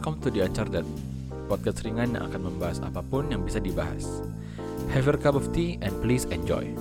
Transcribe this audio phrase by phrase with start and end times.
[0.00, 0.88] Welcome to The Uncharted,
[1.44, 4.24] podcast ringan yang akan membahas apa pun yang bisa dibahas.
[4.96, 6.72] Have your cup of tea and please enjoy.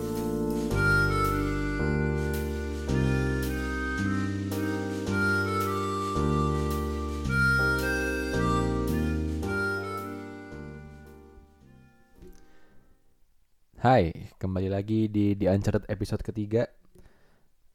[13.83, 16.71] Hai, kembali lagi di The Uncharted episode ketiga.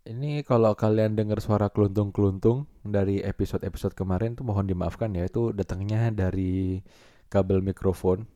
[0.04, 6.12] Ini kalau kalian dengar suara keluntung-keluntung dari episode-episode kemarin tuh mohon dimaafkan ya, itu datangnya
[6.12, 6.84] dari
[7.32, 8.28] kabel mikrofon.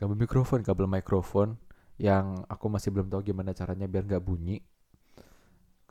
[0.00, 1.60] Kabel mikrofon, kabel mikrofon
[2.00, 4.64] yang aku masih belum tahu gimana caranya biar nggak bunyi.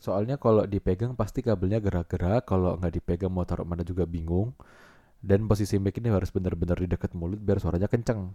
[0.02, 4.58] Soalnya kalau dipegang pasti kabelnya gerak-gerak, kalau nggak dipegang mau taruh mana juga bingung.
[5.22, 8.34] Dan posisi mic ini harus benar-benar di dekat mulut biar suaranya kenceng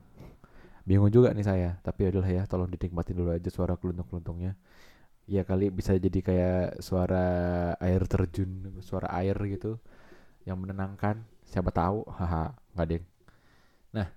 [0.82, 4.58] bingung juga nih saya tapi adalah ya tolong dinikmatin dulu aja suara keluntung-keluntungnya
[5.30, 7.26] ya kali bisa jadi kayak suara
[7.78, 9.78] air terjun suara air gitu
[10.48, 11.22] yang menenangkan.
[11.46, 13.04] Siapa tahu haha nggak deng.
[13.94, 14.08] Nah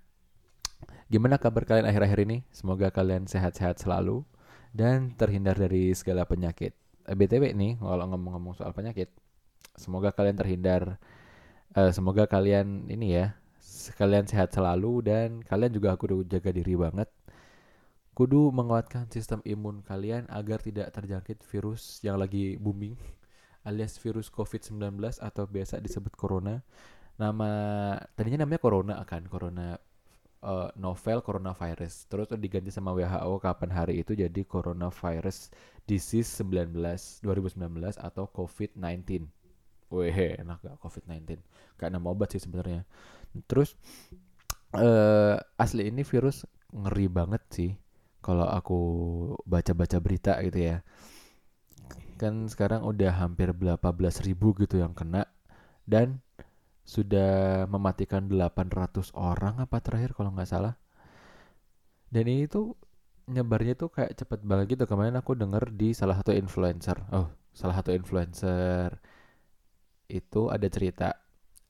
[1.11, 2.37] gimana kabar kalian akhir-akhir ini?
[2.49, 4.25] Semoga kalian sehat-sehat selalu
[4.75, 6.73] dan terhindar dari segala penyakit.
[7.05, 9.13] Eh, btw nih kalau ngomong-ngomong soal penyakit
[9.77, 10.97] semoga kalian terhindar.
[11.75, 13.35] Uh, semoga kalian ini ya
[13.99, 17.11] kalian sehat selalu dan kalian juga kudu jaga diri banget.
[18.15, 22.95] Kudu menguatkan sistem imun kalian agar tidak terjangkit virus yang lagi booming
[23.67, 26.63] alias virus COVID-19 atau biasa disebut corona.
[27.19, 27.51] Nama
[28.15, 29.75] tadinya namanya corona kan, corona
[30.45, 32.07] uh, novel coronavirus.
[32.07, 35.51] Terus diganti sama WHO kapan hari itu jadi coronavirus
[35.83, 36.71] disease 19
[37.19, 37.59] 2019
[37.99, 39.27] atau COVID-19.
[39.91, 41.43] Weh, enak gak COVID-19?
[41.75, 42.87] Kayak nama obat sih sebenarnya.
[43.43, 43.75] Terus
[44.71, 47.71] uh, asli ini virus ngeri banget sih
[48.25, 48.79] kalau aku
[49.45, 50.77] baca-baca berita gitu ya.
[52.17, 55.29] Kan sekarang udah hampir berapa belas ribu gitu yang kena
[55.85, 56.25] dan
[56.85, 60.73] sudah mematikan 800 orang apa terakhir kalau nggak salah.
[62.09, 62.73] Dan ini tuh
[63.29, 64.89] nyebarnya tuh kayak cepet banget gitu.
[64.89, 66.97] Kemarin aku denger di salah satu influencer.
[67.13, 68.97] Oh, salah satu influencer
[70.09, 71.17] itu ada cerita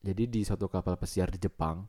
[0.04, 1.88] jadi di suatu kapal pesiar di Jepang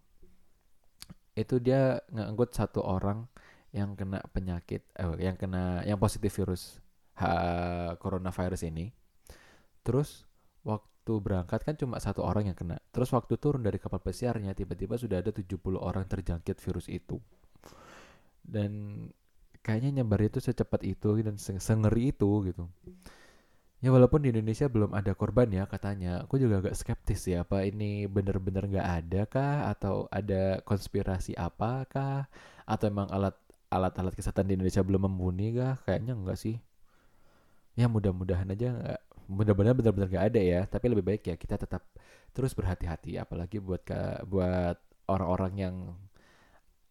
[1.36, 3.28] itu dia ngangkut satu orang
[3.76, 6.80] yang kena penyakit eh, yang kena yang positif virus
[7.20, 8.88] ha, coronavirus ini.
[9.84, 10.24] Terus
[10.64, 12.80] waktu berangkat kan cuma satu orang yang kena.
[12.90, 17.20] Terus waktu turun dari kapal pesiarnya tiba-tiba sudah ada 70 orang terjangkit virus itu.
[18.40, 19.04] Dan
[19.60, 22.64] kayaknya nyebar itu secepat itu dan sengeri itu gitu.
[23.84, 27.60] Ya walaupun di Indonesia belum ada korban ya katanya, aku juga agak skeptis ya apa
[27.68, 29.56] ini benar-benar nggak ada kah?
[29.68, 32.24] Atau ada konspirasi apa kah?
[32.64, 33.36] Atau emang alat
[33.76, 35.76] alat-alat kesehatan di Indonesia belum mumpuni kah?
[35.84, 36.56] Kayaknya enggak sih.
[37.76, 40.60] Ya mudah-mudahan aja nggak mudah-mudahan benar-benar nggak ada ya.
[40.64, 41.82] Tapi lebih baik ya kita tetap
[42.32, 44.76] terus berhati-hati apalagi buat ke, buat
[45.12, 45.76] orang-orang yang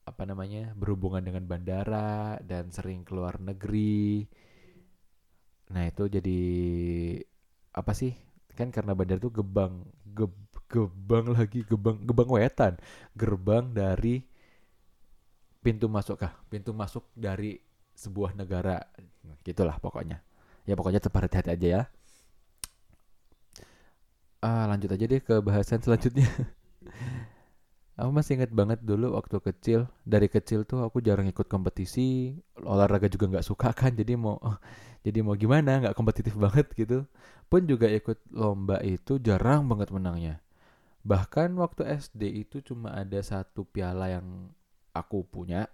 [0.05, 4.29] apa namanya berhubungan dengan bandara dan sering keluar negeri
[5.73, 6.41] Nah itu jadi
[7.73, 8.13] apa sih?
[8.53, 10.29] Kan karena bandar itu gebang, ge,
[10.69, 12.73] gebang lagi, gebang, gebang wetan,
[13.17, 14.21] gerbang dari
[15.65, 16.37] pintu masuk kah?
[16.45, 17.57] Pintu masuk dari
[17.97, 18.85] sebuah negara,
[19.41, 20.21] gitulah pokoknya.
[20.69, 21.81] Ya pokoknya tetap hati-hati aja ya.
[24.45, 26.29] Ah, lanjut aja deh ke bahasan selanjutnya.
[27.97, 33.07] Aku masih inget banget dulu waktu kecil, dari kecil tuh aku jarang ikut kompetisi, olahraga
[33.07, 34.35] juga nggak suka kan, jadi mau
[35.07, 37.07] jadi mau gimana, nggak kompetitif banget gitu.
[37.47, 40.43] Pun juga ikut lomba itu jarang banget menangnya.
[41.07, 44.51] Bahkan waktu SD itu cuma ada satu piala yang
[44.95, 45.67] aku punya.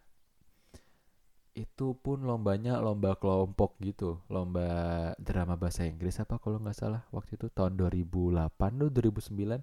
[1.54, 7.36] Itu pun lombanya lomba kelompok gitu, lomba drama bahasa Inggris apa kalau nggak salah waktu
[7.36, 9.60] itu tahun 2008 tuh 2009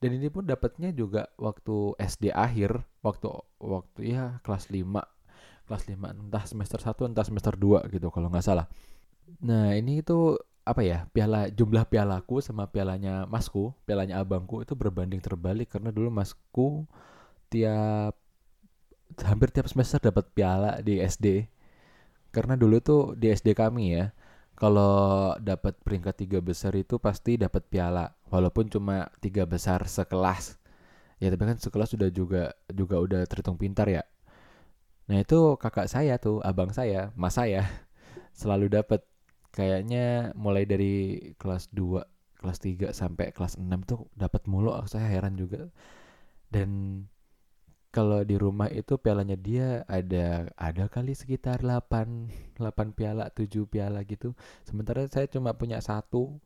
[0.00, 3.28] dan ini pun dapatnya juga waktu SD akhir waktu
[3.60, 4.84] waktu ya kelas 5
[5.68, 8.66] kelas 5 entah semester 1 entah semester 2 gitu kalau nggak salah.
[9.44, 15.20] Nah ini itu apa ya piala jumlah pialaku sama pialanya masku pialanya abangku itu berbanding
[15.20, 16.84] terbalik karena dulu masku
[17.52, 18.16] tiap
[19.26, 21.48] hampir tiap semester dapat piala di SD
[22.30, 24.14] karena dulu tuh di SD kami ya
[24.60, 30.60] kalau dapat peringkat tiga besar itu pasti dapat piala walaupun cuma tiga besar sekelas.
[31.16, 34.04] Ya tapi kan sekelas sudah juga juga udah terhitung pintar ya.
[35.08, 37.64] Nah itu kakak saya tuh abang saya mas saya
[38.40, 39.00] selalu dapat.
[39.50, 44.70] Kayaknya mulai dari kelas 2 kelas 3 sampai kelas 6 tuh dapat mulu.
[44.86, 45.66] Saya heran juga.
[46.52, 47.02] Dan
[47.90, 54.06] kalau di rumah itu pialanya dia ada ada kali sekitar 8 8 piala 7 piala
[54.06, 54.34] gitu.
[54.62, 56.38] Sementara saya cuma punya satu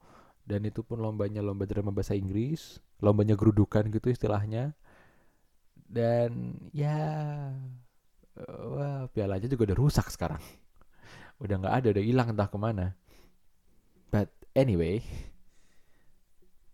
[0.48, 4.72] dan itu pun lombanya lomba drama bahasa Inggris lombanya gerudukan gitu istilahnya.
[5.84, 6.96] Dan ya
[8.48, 10.40] wah pialanya juga udah rusak sekarang.
[11.44, 12.96] Udah nggak ada udah hilang entah ke mana.
[14.08, 15.04] But anyway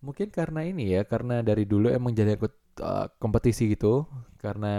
[0.01, 4.07] mungkin karena ini ya karena dari dulu emang jadi ikut uh, kompetisi gitu
[4.41, 4.73] karena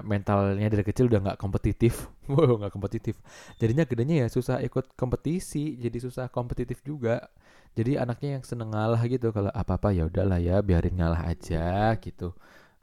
[0.00, 2.08] mentalnya dari kecil udah nggak kompetitif.
[2.24, 3.20] Wow nggak kompetitif.
[3.60, 7.28] Jadinya gedenya ya susah ikut kompetisi jadi susah kompetitif juga.
[7.76, 11.92] Jadi anaknya yang seneng ngalah gitu kalau apa apa ya udahlah ya biarin ngalah aja
[12.00, 12.32] gitu.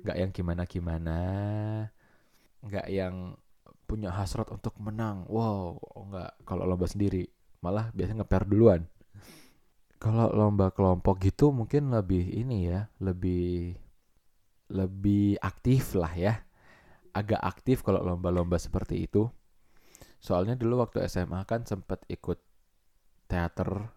[0.03, 1.19] Nggak yang gimana gimana
[2.61, 3.33] nggak yang
[3.89, 5.25] punya hasrat untuk menang.
[5.25, 6.45] Wow nggak.
[6.45, 7.25] Kalau lomba sendiri
[7.65, 8.85] malah biasanya ngeper duluan.
[10.01, 13.77] Kalau lomba kelompok gitu mungkin lebih ini ya, lebih
[14.71, 16.33] lebih aktif lah ya.
[17.11, 19.27] Agak aktif kalau lomba-lomba seperti itu.
[20.23, 22.39] Soalnya dulu waktu SMA kan sempat ikut
[23.27, 23.91] teater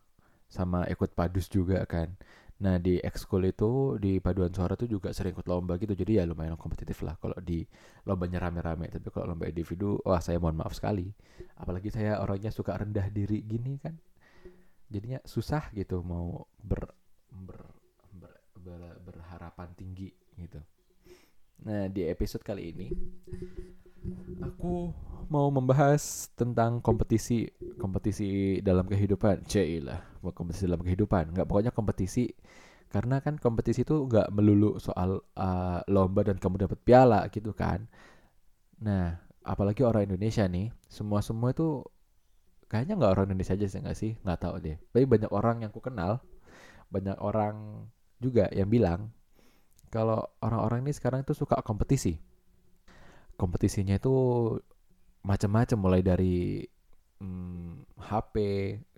[0.50, 2.18] sama ikut padus juga kan.
[2.62, 6.24] Nah di ekskul itu di paduan suara tuh juga sering ikut lomba gitu jadi ya
[6.24, 7.66] lumayan kompetitif lah kalau di
[8.06, 11.10] lombanya rame-rame tapi kalau lomba individu wah saya mohon maaf sekali
[11.58, 13.98] apalagi saya orangnya suka rendah diri gini kan
[14.86, 16.94] jadinya susah gitu mau ber,
[17.34, 17.58] ber,
[18.14, 20.60] ber, ber berharapan tinggi gitu.
[21.64, 22.88] Nah di episode kali ini
[24.44, 24.92] aku
[25.32, 27.48] mau membahas tentang kompetisi
[27.80, 29.48] kompetisi dalam kehidupan.
[29.48, 31.32] Cailah, kompetisi dalam kehidupan.
[31.32, 32.28] Nggak pokoknya kompetisi
[32.92, 37.88] karena kan kompetisi itu nggak melulu soal uh, lomba dan kamu dapat piala gitu kan.
[38.84, 41.82] Nah, apalagi orang Indonesia nih, semua semua itu
[42.74, 45.70] kayaknya nggak orang Indonesia aja sih nggak sih nggak tahu deh tapi banyak orang yang
[45.70, 46.18] ku kenal
[46.90, 47.86] banyak orang
[48.18, 49.14] juga yang bilang
[49.94, 52.18] kalau orang-orang ini sekarang itu suka kompetisi.
[53.38, 54.14] Kompetisinya itu
[55.22, 56.66] macam-macam mulai dari
[57.22, 58.34] hmm, HP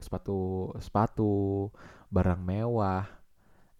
[0.01, 1.69] sepatu sepatu
[2.09, 3.05] barang mewah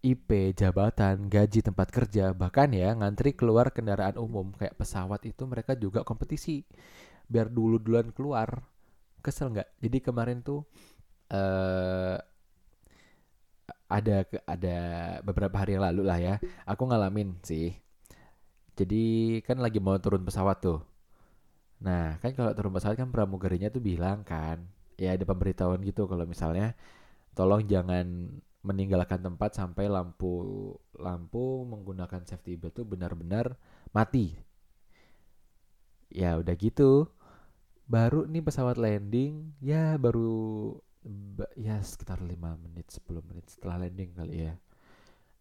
[0.05, 4.53] IP, jabatan, gaji tempat kerja, bahkan ya ngantri keluar kendaraan umum.
[4.55, 6.63] Kayak pesawat itu mereka juga kompetisi.
[7.27, 8.61] Biar dulu duluan keluar,
[9.19, 9.67] kesel nggak?
[9.83, 10.63] Jadi kemarin tuh
[11.33, 11.86] uh,
[13.87, 14.77] ada ada
[15.23, 16.35] beberapa hari yang lalu lah ya.
[16.67, 17.75] Aku ngalamin sih.
[18.77, 20.79] Jadi kan lagi mau turun pesawat tuh.
[21.81, 24.61] Nah kan kalau turun pesawat kan pramugarinya tuh bilang kan
[24.97, 26.73] ya ada pemberitahuan gitu kalau misalnya
[27.37, 28.33] tolong jangan
[28.65, 33.55] meninggalkan tempat sampai lampu lampu menggunakan safety belt itu benar-benar
[33.95, 34.35] mati.
[36.11, 37.07] Ya udah gitu.
[37.87, 40.75] Baru nih pesawat landing ya baru
[41.59, 44.53] ya sekitar 5 menit 10 menit setelah landing kali ya.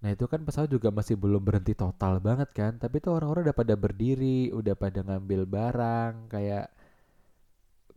[0.04, 3.56] Nah itu kan pesawat juga masih belum berhenti total banget kan Tapi tuh orang-orang udah
[3.56, 6.68] pada berdiri Udah pada ngambil barang Kayak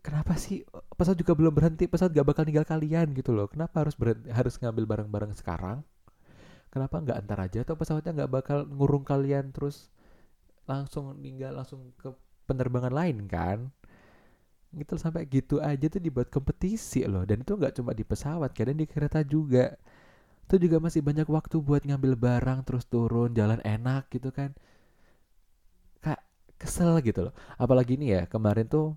[0.00, 0.64] Kenapa sih
[0.96, 1.84] pesawat juga belum berhenti?
[1.84, 3.52] Pesawat gak bakal ninggal kalian gitu loh.
[3.52, 5.84] Kenapa harus berhenti, harus ngambil barang-barang sekarang?
[6.72, 7.58] Kenapa nggak antar aja?
[7.68, 9.92] Atau pesawatnya nggak bakal ngurung kalian Terus
[10.64, 12.14] langsung ninggal langsung ke
[12.46, 13.74] penerbangan lain kan
[14.70, 18.78] gitu sampai gitu aja tuh dibuat kompetisi loh dan itu nggak cuma di pesawat kadang
[18.78, 19.74] di kereta juga.
[20.46, 24.54] Itu juga masih banyak waktu buat ngambil barang terus turun jalan enak gitu kan.
[26.04, 26.20] Kak
[26.60, 27.34] kesel gitu loh.
[27.60, 28.94] Apalagi ini ya kemarin tuh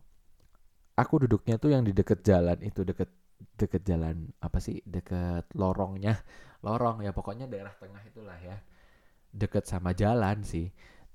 [0.97, 3.09] aku duduknya tuh yang di deket jalan itu deket
[3.57, 4.81] deket jalan apa sih?
[4.85, 6.21] Deket lorongnya.
[6.65, 8.57] Lorong ya pokoknya daerah tengah itulah ya.
[9.33, 10.69] Deket sama jalan sih.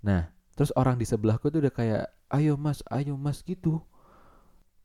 [0.07, 2.05] Nah terus orang di sebelahku tuh udah kayak
[2.35, 3.79] ayo mas ayo mas gitu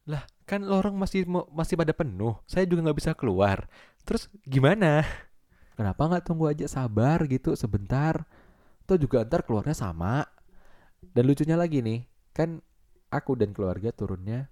[0.03, 2.36] lah, kan lorong masih masih pada penuh.
[2.43, 3.67] Saya juga nggak bisa keluar.
[4.03, 5.07] Terus gimana?
[5.74, 8.27] Kenapa nggak tunggu aja sabar gitu sebentar?
[8.83, 10.27] Tuh juga ntar keluarnya sama.
[11.00, 12.03] Dan lucunya lagi nih,
[12.36, 12.60] kan
[13.12, 14.48] aku dan keluarga turunnya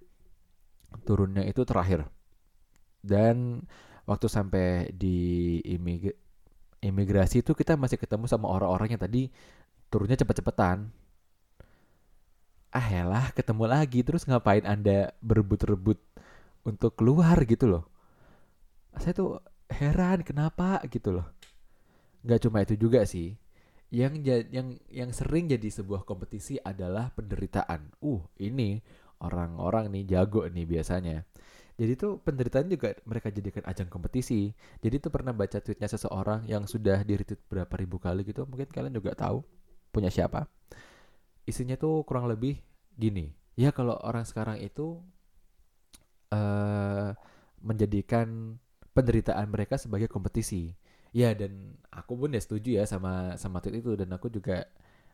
[1.04, 2.08] turunnya itu terakhir.
[3.00, 3.64] Dan
[4.04, 6.12] waktu sampai di imig
[6.82, 9.30] imigrasi itu kita masih ketemu sama orang-orang yang tadi
[9.86, 10.90] turunnya cepet-cepetan
[12.72, 16.00] ah lah ketemu lagi terus ngapain anda berebut-rebut
[16.64, 17.36] untuk keluar?
[17.44, 17.84] gitu loh.
[18.96, 19.30] Saya tuh
[19.68, 20.80] heran kenapa?
[20.88, 21.26] gitu loh.
[22.24, 23.36] Nggak cuma itu juga sih.
[23.92, 27.92] Yang yang yang sering jadi sebuah kompetisi adalah penderitaan.
[28.00, 28.80] Uh ini
[29.20, 31.28] orang-orang nih jago nih biasanya.
[31.76, 34.56] Jadi tuh penderitaan juga mereka jadikan ajang kompetisi.
[34.80, 37.20] Jadi tuh pernah baca tweetnya seseorang yang sudah di
[37.52, 39.44] berapa ribu kali gitu mungkin kalian juga tahu
[39.92, 40.48] punya siapa
[41.48, 42.60] isinya tuh kurang lebih
[42.96, 43.34] gini.
[43.58, 45.02] Ya kalau orang sekarang itu
[46.32, 47.12] uh,
[47.60, 48.58] menjadikan
[48.96, 50.72] penderitaan mereka sebagai kompetisi.
[51.12, 54.64] Ya dan aku pun ya setuju ya sama sama tweet itu dan aku juga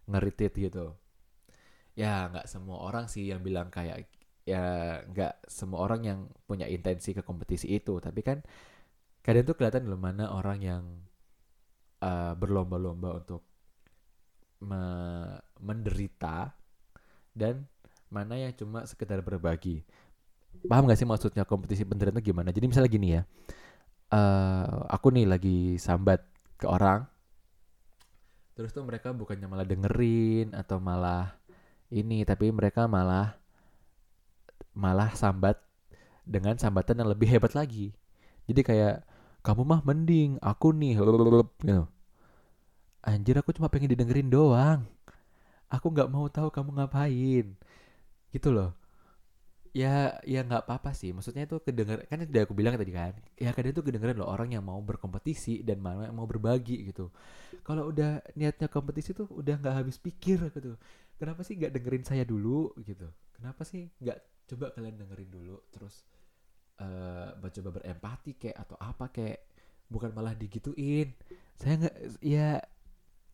[0.07, 0.95] ngeritit gitu.
[1.99, 4.07] Ya nggak semua orang sih yang bilang kayak
[4.47, 4.63] ya
[5.11, 7.99] nggak semua orang yang punya intensi ke kompetisi itu.
[7.99, 8.39] Tapi kan
[9.27, 10.83] kadang tuh kelihatan loh mana orang yang
[12.03, 13.43] uh, berlomba-lomba untuk
[14.63, 16.53] me- menderita
[17.35, 17.67] dan
[18.11, 19.85] mana yang cuma sekedar berbagi.
[20.67, 22.51] Paham gak sih maksudnya kompetisi penderitaan itu gimana?
[22.51, 23.23] Jadi misalnya gini ya,
[24.13, 26.21] eh aku nih lagi sambat
[26.59, 27.07] ke orang,
[28.59, 31.39] terus tuh mereka bukannya malah dengerin atau malah
[31.95, 33.39] ini, tapi mereka malah
[34.75, 35.57] malah sambat
[36.27, 37.95] dengan sambatan yang lebih hebat lagi.
[38.49, 38.95] Jadi kayak
[39.47, 41.87] kamu mah mending, aku nih, gitu.
[43.03, 44.87] Anjir aku cuma pengen didengerin doang.
[45.71, 47.47] Aku nggak mau tahu kamu ngapain.
[48.35, 48.75] Gitu loh.
[49.77, 51.15] Ya, ya nggak apa-apa sih.
[51.15, 53.15] Maksudnya itu kedenger kan udah aku bilang tadi kan.
[53.39, 57.13] Ya kadang itu kedengeran loh orang yang mau berkompetisi dan mana yang mau berbagi gitu.
[57.63, 60.75] Kalau udah niatnya kompetisi tuh udah nggak habis pikir gitu.
[61.21, 63.07] Kenapa sih nggak dengerin saya dulu gitu?
[63.37, 66.09] Kenapa sih nggak coba kalian dengerin dulu terus
[66.81, 69.39] eh coba berempati kayak atau apa kayak
[69.93, 71.13] bukan malah digituin.
[71.55, 72.63] Saya nggak ya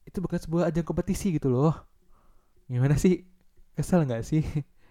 [0.04, 1.74] itu bukan sebuah ajang kompetisi gitu loh.
[2.68, 3.24] Gimana sih?
[3.74, 4.44] Kesel nggak sih?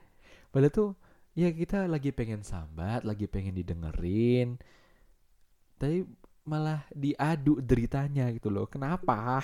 [0.51, 0.89] Padahal tuh
[1.33, 4.61] ya kita lagi pengen sambat, lagi pengen didengerin,
[5.81, 6.05] tapi
[6.45, 8.69] malah diadu deritanya gitu loh.
[8.69, 9.41] Kenapa?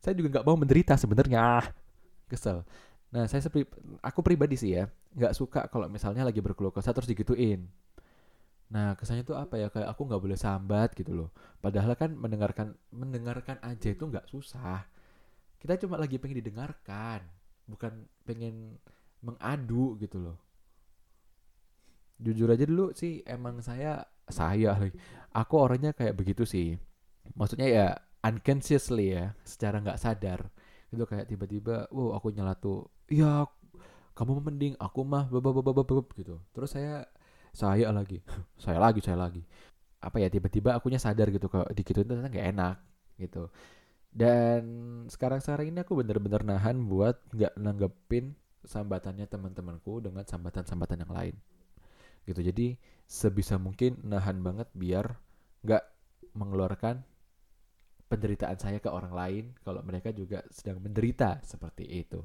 [0.00, 1.60] Saya juga nggak mau menderita sebenarnya.
[2.30, 2.64] Kesel.
[3.10, 3.66] Nah, saya sepri
[4.00, 4.86] aku pribadi sih ya,
[5.18, 7.66] nggak suka kalau misalnya lagi berkeluh kesah terus digituin.
[8.70, 9.66] Nah, kesannya tuh apa ya?
[9.68, 11.28] Kayak aku nggak boleh sambat gitu loh.
[11.58, 14.86] Padahal kan mendengarkan mendengarkan aja itu nggak susah.
[15.58, 17.20] Kita cuma lagi pengen didengarkan,
[17.66, 18.78] bukan pengen
[19.20, 20.38] mengadu gitu loh.
[22.20, 24.94] Jujur aja dulu sih emang saya saya lagi.
[25.34, 26.78] Aku orangnya kayak begitu sih.
[27.34, 27.86] Maksudnya ya
[28.22, 30.46] unconsciously ya, secara nggak sadar.
[30.94, 32.86] Itu kayak tiba-tiba, wow aku nyelatu.
[33.10, 33.46] Ya
[34.14, 36.38] kamu mending aku mah bababababab gitu.
[36.54, 37.08] Terus saya
[37.52, 38.22] saya lagi,
[38.64, 39.42] saya lagi, saya lagi.
[40.00, 42.76] Apa ya tiba-tiba akunya sadar gitu kalau digituin ternyata nggak enak
[43.20, 43.52] gitu.
[44.10, 44.62] Dan
[45.06, 51.36] sekarang-sekarang ini aku bener-bener nahan buat nggak nanggepin sambatannya teman-temanku dengan sambatan-sambatan yang lain
[52.28, 52.76] gitu jadi
[53.08, 55.16] sebisa mungkin nahan banget biar
[55.64, 55.84] nggak
[56.36, 57.02] mengeluarkan
[58.10, 62.20] penderitaan saya ke orang lain kalau mereka juga sedang menderita seperti itu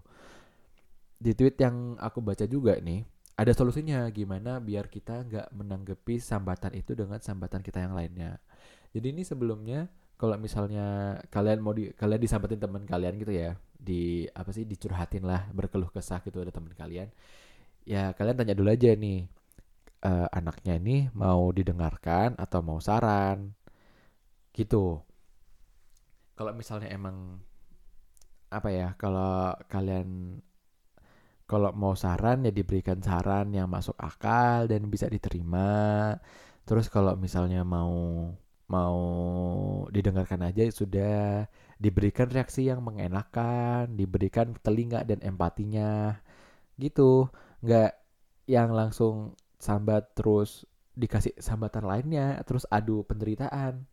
[1.16, 6.72] di tweet yang aku baca juga nih ada solusinya gimana biar kita nggak menanggapi sambatan
[6.76, 8.40] itu dengan sambatan kita yang lainnya.
[8.96, 14.24] Jadi ini sebelumnya kalau misalnya kalian mau di kalian disambatin teman kalian gitu ya di
[14.32, 17.12] apa sih dicurhatin lah berkeluh kesah gitu ada teman kalian
[17.84, 19.28] ya kalian tanya dulu aja nih
[20.06, 23.54] uh, anaknya ini mau didengarkan atau mau saran?
[24.54, 25.02] Gitu.
[26.36, 27.40] Kalau misalnya emang
[28.54, 30.40] apa ya kalau kalian
[31.46, 36.14] kalau mau saran ya diberikan saran yang masuk akal dan bisa diterima.
[36.66, 37.94] Terus kalau misalnya mau
[38.66, 38.98] mau
[39.94, 41.46] didengarkan aja sudah.
[41.78, 46.18] Diberikan reaksi yang mengenakan diberikan telinga dan empatinya.
[46.82, 47.30] Gitu.
[47.62, 47.92] Nggak
[48.50, 53.86] yang langsung sambat terus dikasih sambatan lainnya terus adu penderitaan.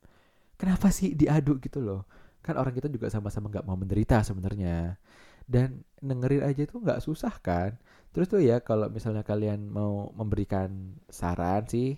[0.56, 2.08] Kenapa sih diadu gitu loh?
[2.40, 4.96] Kan orang kita juga sama-sama nggak mau menderita sebenarnya
[5.46, 7.78] dan dengerin aja tuh nggak susah kan?
[8.12, 11.96] Terus tuh ya kalau misalnya kalian mau memberikan saran sih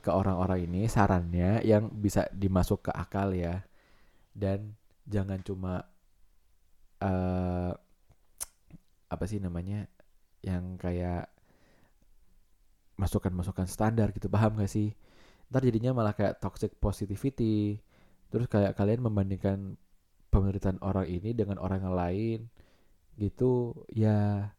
[0.00, 3.60] ke orang-orang ini sarannya yang bisa dimasuk ke akal ya.
[4.32, 5.84] Dan jangan cuma
[7.02, 7.72] uh,
[9.08, 9.88] apa sih namanya
[10.40, 11.28] yang kayak
[12.98, 14.94] masukan-masukan standar gitu paham gak sih?
[15.50, 17.80] Ntar jadinya malah kayak toxic positivity.
[18.28, 19.76] Terus kayak kalian membandingkan
[20.44, 22.38] penderitaan orang ini dengan orang yang lain
[23.18, 23.74] gitu.
[23.90, 24.50] Ya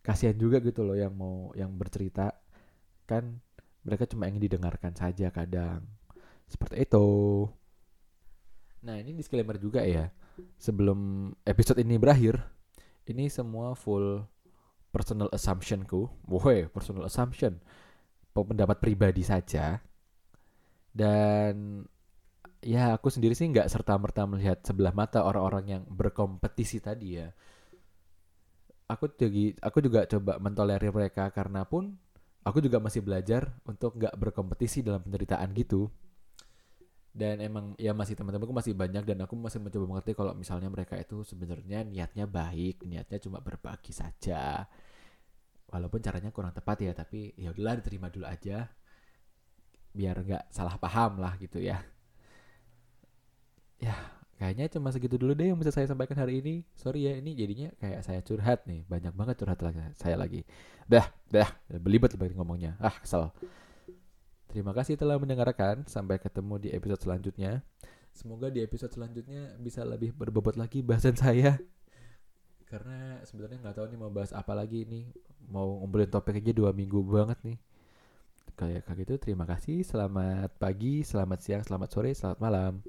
[0.00, 2.32] kasihan juga gitu loh yang mau yang bercerita.
[3.04, 3.40] Kan
[3.84, 5.84] mereka cuma ingin didengarkan saja kadang.
[6.48, 7.06] Seperti itu.
[8.84, 10.08] Nah ini disclaimer juga ya.
[10.56, 12.38] Sebelum episode ini berakhir
[13.08, 14.22] ini semua full
[14.92, 17.60] personal assumptionku, woi personal assumption,
[18.32, 19.80] pendapat pribadi saja.
[20.94, 21.84] Dan
[22.62, 27.28] ya aku sendiri sih nggak serta merta melihat sebelah mata orang-orang yang berkompetisi tadi ya.
[28.88, 29.28] Aku juga
[29.60, 31.92] aku juga coba mentolerir mereka karena pun
[32.40, 35.92] aku juga masih belajar untuk nggak berkompetisi dalam penderitaan gitu.
[37.12, 40.94] Dan emang ya masih teman-temanku masih banyak dan aku masih mencoba mengerti kalau misalnya mereka
[40.94, 44.64] itu sebenarnya niatnya baik, niatnya cuma berbagi saja.
[45.68, 48.70] Walaupun caranya kurang tepat ya, tapi ya udahlah diterima dulu aja.
[49.92, 51.97] Biar nggak salah paham lah gitu ya.
[53.78, 53.94] Ya,
[54.38, 56.54] kayaknya cuma segitu dulu deh yang bisa saya sampaikan hari ini.
[56.74, 58.82] Sorry ya, ini jadinya kayak saya curhat nih.
[58.90, 60.42] Banyak banget curhat lagi saya lagi.
[60.90, 62.74] Dah, dah, belibet lebih ngomongnya.
[62.82, 63.30] Ah, kesel.
[64.50, 65.86] Terima kasih telah mendengarkan.
[65.86, 67.62] Sampai ketemu di episode selanjutnya.
[68.10, 71.60] Semoga di episode selanjutnya bisa lebih berbobot lagi bahasan saya.
[72.68, 75.08] karena sebenarnya nggak tahu nih mau bahas apa lagi nih
[75.48, 77.56] mau ngobrolin topik aja dua minggu banget nih
[78.58, 79.86] kayak kayak gitu terima kasih.
[79.86, 82.82] Selamat pagi selamat siang selamat sore selamat malam.